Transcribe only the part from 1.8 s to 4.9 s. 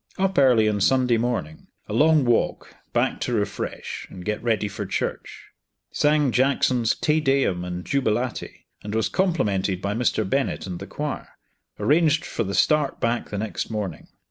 a long walk, back to refresh, and get ready for